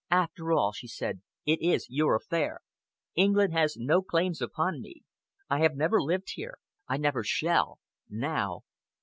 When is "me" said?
4.81-5.03